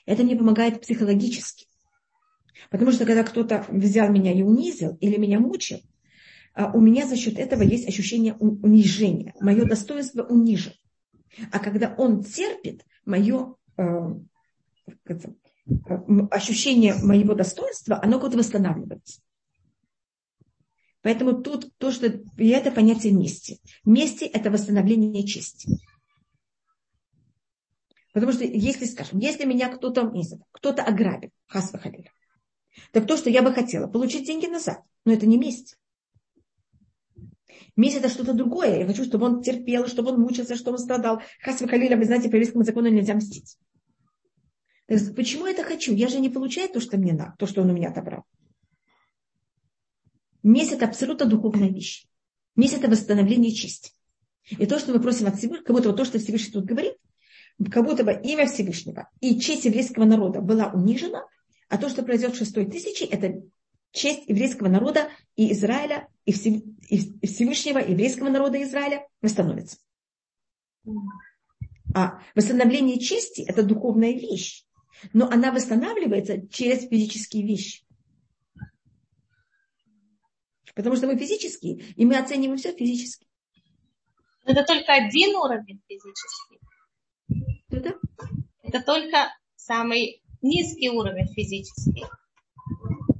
[0.06, 1.66] Это мне помогает психологически.
[2.70, 5.80] Потому что когда кто-то взял меня и унизил или меня мучил,
[6.54, 9.34] а, у меня за счет этого есть ощущение унижения.
[9.40, 10.74] Мое достоинство унижено.
[11.52, 13.84] А когда он терпит, мое э,
[16.30, 19.20] ощущение моего достоинства, оно как-то восстанавливается.
[21.02, 23.58] Поэтому тут то, что и это понятие мести.
[23.84, 25.68] Мести– это восстановление чести.
[28.12, 30.12] Потому что если, скажем, если меня кто-то,
[30.52, 32.12] кто-то ограбит, хас халиля,
[32.92, 35.76] так то, что я бы хотела, получить деньги назад, но это не месть.
[37.76, 38.80] Месть это что-то другое.
[38.80, 41.22] Я хочу, чтобы он терпел, чтобы он мучился, чтобы он страдал.
[41.40, 43.56] Хас халиля, вы знаете, по еврейскому закону нельзя мстить.
[44.88, 45.94] Почему я это хочу?
[45.94, 48.24] Я же не получаю то, что мне надо, то, что он у меня отобрал.
[50.42, 52.06] Это абсолютно духовная вещь.
[52.56, 53.92] Месть– это восстановление чести.
[54.50, 56.94] И то, что мы просим от Всевышнего, как будто бы то, что Всевышний тут говорит,
[57.70, 61.24] как будто бы имя Всевышнего и честь еврейского народа была унижена,
[61.68, 63.42] а то, что произойдет в шестой тысячи, это
[63.92, 69.76] честь еврейского народа и Израиля, и Всевышнего еврейского народа Израиля восстановится.
[71.94, 74.64] А восстановление чести– это духовная вещь,
[75.12, 77.84] но она восстанавливается через физические вещи.
[80.74, 83.26] Потому что мы физические, и мы оцениваем все физически.
[84.44, 86.60] Это только один уровень физический.
[87.70, 87.98] Это?
[88.62, 92.04] Это только самый низкий уровень физический.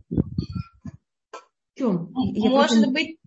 [0.08, 2.10] В чем?
[2.12, 2.90] Может просто...
[2.90, 3.18] быть,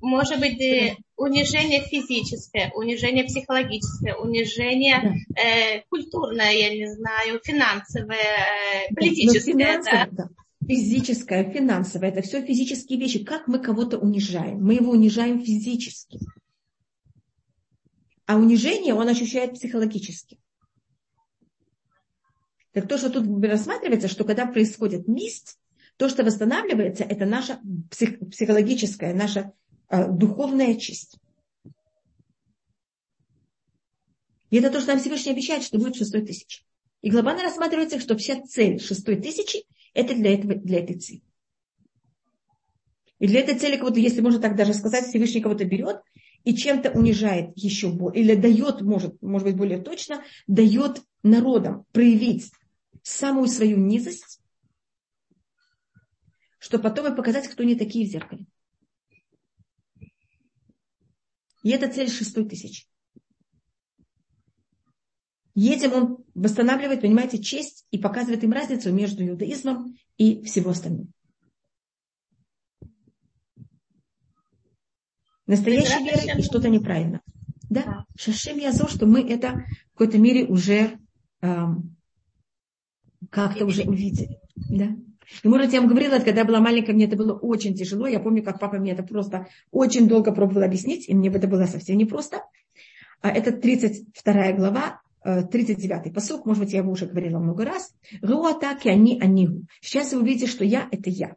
[0.00, 5.42] может быть, э, унижение физическое, унижение психологическое, унижение да.
[5.42, 9.82] э, культурное, я не знаю, финансовое, э, политическое.
[9.82, 10.28] Да, да.
[10.68, 13.24] Физическое, финансовое, это все физические вещи.
[13.24, 14.62] Как мы кого-то унижаем?
[14.62, 16.20] Мы его унижаем физически.
[18.26, 20.38] А унижение он ощущает психологически.
[22.72, 25.58] Так то, что тут рассматривается, что когда происходит месть,
[25.96, 29.54] то, что восстанавливается, это наша псих, психологическая, наша
[29.88, 31.16] э, духовная честь.
[34.50, 36.62] И это то, что нам Всевышний обещает, что будет шестой тысячи.
[37.00, 39.64] И глобально рассматривается, что вся цель шестой тысячи–
[39.98, 41.22] это для, этого, для этой цели.
[43.18, 46.00] И для этой цели, кого-то, если можно так даже сказать, Всевышний кого-то берет
[46.44, 52.52] и чем-то унижает еще более, или дает, может, может быть более точно, дает народам проявить
[53.02, 54.40] самую свою низость,
[56.60, 58.46] чтобы потом и показать, кто не такие в зеркале.
[61.64, 62.86] И это цель шестой тысячи.
[65.66, 71.12] Этим он восстанавливает, понимаете, честь и показывает им разницу между иудаизмом и всего остальным.
[75.46, 77.22] Настоящей верой и что-то неправильно.
[77.70, 80.98] Да, Шашем Язо, что мы это в какой-то мере уже
[81.40, 81.96] эм,
[83.30, 84.38] как-то уже увидели.
[84.56, 84.88] Да?
[85.42, 88.06] И, может, я вам говорила, когда я была маленькая, мне это было очень тяжело.
[88.06, 91.66] Я помню, как папа мне это просто очень долго пробовал объяснить, и мне это было
[91.66, 92.42] совсем непросто.
[93.20, 97.94] А это 32 глава, 39-й э, посок, может быть, я его уже говорила много раз.
[98.22, 99.66] Руатаки они анигу.
[99.80, 101.36] Сейчас вы увидите, что я– это я.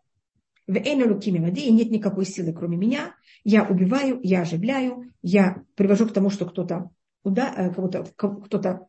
[0.67, 3.15] В рукими воды, и нет никакой силы, кроме меня.
[3.43, 6.91] Я убиваю, я оживляю, я привожу к тому, что кто-то
[7.25, 8.87] э, кого-то, кто-то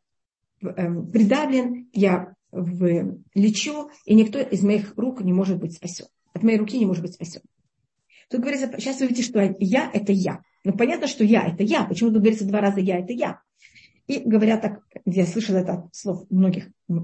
[0.63, 6.07] эм, придавлен, я в лечу, и никто из моих рук не может быть спасен.
[6.35, 7.41] От моей руки не может быть спасен.
[8.31, 10.43] Тут говорится, сейчас вы видите, что я– это я.
[10.65, 11.85] Ну, понятно, что я– это я.
[11.85, 13.41] Почему тут говорится два раза «я»– это я?
[14.07, 16.95] И говорят так, я слышала это от слов многих э,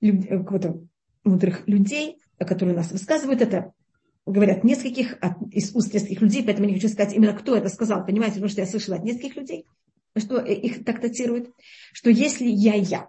[0.00, 0.42] э,
[1.24, 3.72] мудрых людей, которые нас высказывают это,
[4.26, 7.68] говорят нескольких от, из уст нескольких людей, поэтому я не хочу сказать именно, кто это
[7.68, 9.66] сказал, понимаете, потому что я слышала от нескольких людей,
[10.16, 11.50] что их так датируют,
[11.92, 13.08] что если я я,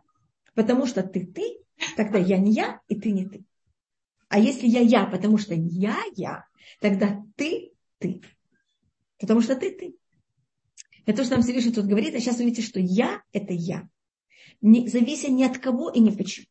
[0.56, 1.60] потому что ты ты,
[1.98, 3.44] тогда я не я, и ты не ты.
[4.30, 6.46] А если я я, потому что я я,
[6.80, 8.22] тогда ты ты.
[9.20, 9.96] Потому что ты ты.
[11.06, 13.90] Это то, что нам Всевышний тут говорит, а сейчас вы видите, что я– это я.
[14.62, 16.48] Не, завися ни от кого и ни почему.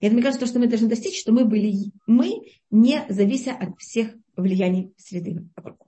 [0.00, 3.52] И это, мне кажется, то, что мы должны достичь, что мы были, мы, не завися
[3.52, 5.86] от всех влияний среды вокруг.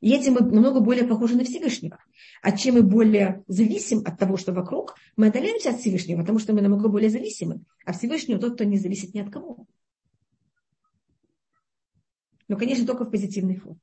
[0.00, 1.98] И этим мы намного более похожи на Всевышнего.
[2.42, 6.52] А чем мы более зависим от того, что вокруг, мы отдаляемся от Всевышнего, потому что
[6.52, 7.62] мы намного более зависимы.
[7.84, 9.66] А Всевышний тот, кто не зависит ни от кого.
[12.48, 13.80] Но, конечно, только в позитивной форме.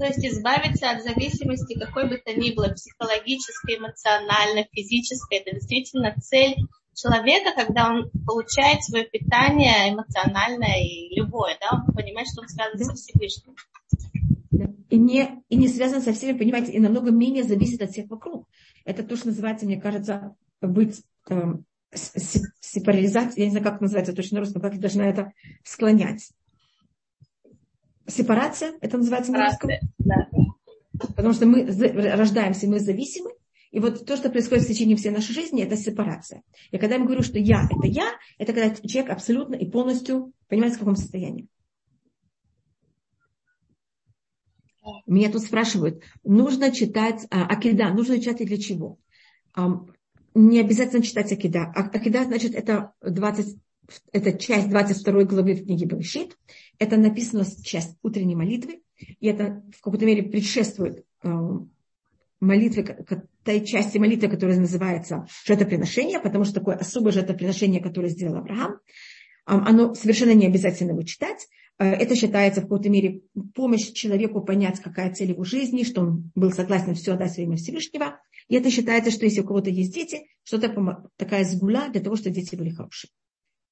[0.00, 5.40] То есть избавиться от зависимости какой бы то ни было, психологической, эмоциональной, физической.
[5.40, 6.56] Это действительно цель
[6.94, 12.78] человека, когда он получает свое питание эмоциональное и любое, да, он понимает, что он связан
[12.78, 12.84] да.
[12.86, 13.54] со Всевышним.
[14.88, 18.48] И не, и не связан со всеми, понимаете, и намного менее зависит от всех вокруг.
[18.86, 21.52] Это то, что называется, мне кажется, быть э,
[21.92, 26.30] сепарализацией, я не знаю, как называется точно на русском, как я должна это склонять.
[28.10, 29.70] Сепарация, это называется на русском?
[29.98, 30.28] Да.
[30.98, 33.30] Потому что мы рождаемся, мы зависимы,
[33.70, 36.42] и вот то, что происходит в течение всей нашей жизни, это сепарация.
[36.72, 40.74] И когда я говорю, что я– это я, это когда человек абсолютно и полностью понимает,
[40.74, 41.48] в каком состоянии.
[45.06, 48.98] Меня тут спрашивают, нужно читать а, Акида, нужно читать для чего?
[49.54, 49.84] А,
[50.34, 51.72] не обязательно читать Акида.
[51.76, 53.56] А, Акида, значит, это, 20,
[54.10, 56.36] это часть 22 главы в книге Берешит.
[56.80, 58.82] Это написано часть утренней молитвы.
[59.20, 61.04] И это в какой-то мере предшествует
[62.40, 63.06] молитвы,
[63.44, 68.80] той части молитвы, которая называется жертвоприношение, потому что такое особое жертвоприношение, которое сделал Авраам,
[69.44, 71.48] оно совершенно не обязательно его читать.
[71.78, 73.22] Э, это считается в какой-то мере
[73.54, 77.56] помощь человеку понять, какая цель его жизни, что он был согласен все отдать во имя
[77.56, 78.20] Всевышнего.
[78.48, 82.16] И это считается, что если у кого-то есть дети, что это такая сгуля для того,
[82.16, 83.10] чтобы дети были хорошие.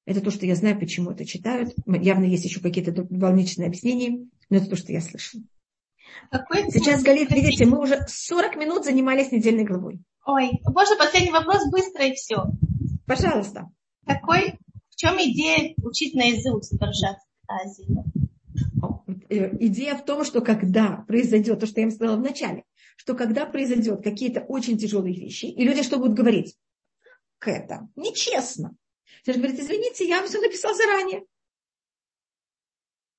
[0.09, 1.75] Это то, что я знаю, почему это читают.
[1.85, 5.43] Явно есть еще какие-то дополнительные объяснения, но это то, что я слышала.
[6.31, 10.01] Какой Сейчас, Галит, видите, мы уже 40 минут занимались недельной главой.
[10.25, 12.45] Ой, можно последний вопрос быстро и все.
[13.05, 13.69] Пожалуйста.
[14.07, 14.57] Какой,
[14.89, 17.95] в чем идея учить наизусть Паршат Азии?
[19.29, 22.63] Э, идея в том, что когда произойдет то, что я им сказала в начале,
[22.95, 26.57] что когда произойдет какие-то очень тяжелые вещи, и люди что будут говорить?
[27.37, 28.75] К это нечестно.
[29.25, 31.25] Же говорит, извините, я вам все написал заранее.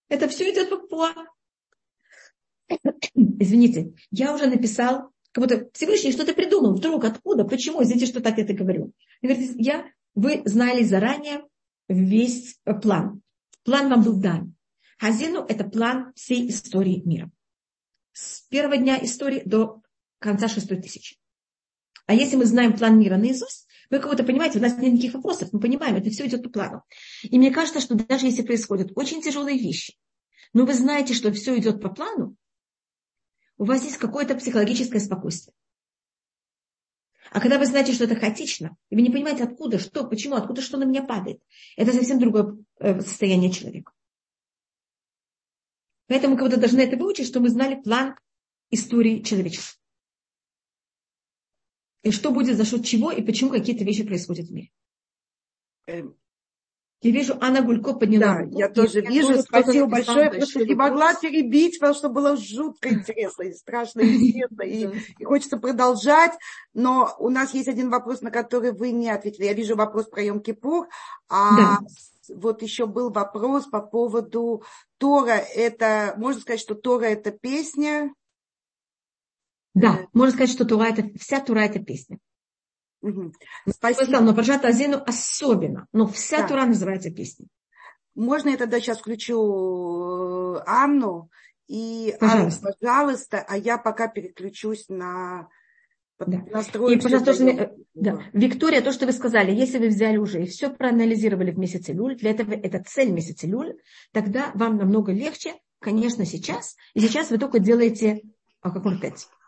[0.08, 1.28] Это все идет по плану.
[3.14, 6.74] Извините, я уже написал, как будто Всевышний что-то придумал.
[6.74, 7.82] Вдруг, откуда, почему?
[7.82, 8.92] Извините, что так это говорю.
[9.22, 11.44] говорит, я, вы знали заранее
[11.88, 13.22] весь план.
[13.64, 14.54] План вам был дан.
[14.98, 17.30] Хазину– это план всей истории мира.
[18.12, 19.80] С первого дня истории до
[20.18, 21.16] конца шестой тысячи.
[22.06, 25.52] А если мы знаем план мира наизусть, вы кого-то понимаете, у нас нет никаких вопросов,
[25.52, 26.84] мы понимаем, это все идет по плану.
[27.22, 29.96] И мне кажется, что даже если происходят очень тяжелые вещи,
[30.52, 32.36] но вы знаете, что все идет по плану,
[33.58, 35.54] у вас есть какое-то психологическое спокойствие.
[37.32, 40.62] А когда вы знаете, что это хаотично, и вы не понимаете, откуда, что, почему, откуда
[40.62, 41.40] что на меня падает,
[41.76, 43.92] это совсем другое э, состояние человека.
[46.08, 48.16] Поэтому мы то должны это выучить, что мы знали план
[48.70, 49.79] истории человечества.
[52.02, 54.70] И что будет за счет чего и почему какие-то вещи происходят в мире.
[55.86, 56.16] Эм.
[57.02, 58.58] Я вижу, Анна Гулько подняла Да, руку.
[58.58, 59.28] я тоже я вижу.
[59.28, 64.02] Тоже Спасибо большое, потому что не могла перебить, потому что было жутко интересно и страшно
[64.02, 64.62] интересно.
[64.62, 64.88] И,
[65.18, 66.32] и хочется продолжать.
[66.74, 69.46] Но у нас есть один вопрос, на который вы не ответили.
[69.46, 70.86] Я вижу вопрос про Йом-Кипур.
[71.30, 71.78] А да
[72.34, 74.62] вот еще был вопрос по поводу
[74.98, 75.36] Тора.
[75.54, 78.12] Это, можно сказать, что Тора это песня?
[79.74, 82.18] Да, можно сказать, что Тора это, вся Тура это песня.
[83.02, 83.32] Угу.
[83.68, 84.20] Спасибо.
[84.20, 86.48] Но Паржат Азину особенно, но вся да.
[86.48, 87.48] Тура называется песней.
[88.14, 91.30] Можно я тогда сейчас включу э, Анну?
[91.68, 92.66] И, пожалуйста.
[92.66, 95.48] Анна, пожалуйста, а я пока переключусь на
[96.26, 96.36] да.
[96.36, 98.22] И, пожалуйста, тоже, да.
[98.34, 102.16] Виктория, то, что вы сказали, если вы взяли уже и все проанализировали в месяце Люль,
[102.16, 103.78] для этого это цель месяца Люль,
[104.12, 106.76] тогда вам намного легче, конечно, сейчас.
[106.92, 108.20] И сейчас вы только делаете,
[108.60, 109.39] а как можно сказать, э,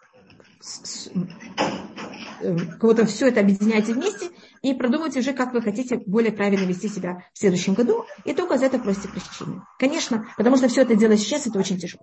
[2.81, 4.31] кого-то все это объединяете вместе
[4.63, 8.59] и продумайте уже, как вы хотите более правильно вести себя в следующем году, и только
[8.59, 9.63] за это просите прощения.
[9.79, 12.03] Конечно, потому что все это делать сейчас, это очень тяжело.